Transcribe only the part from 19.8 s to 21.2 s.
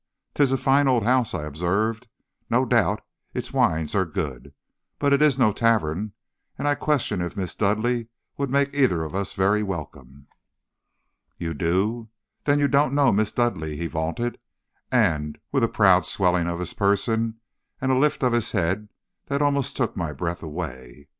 my breath away.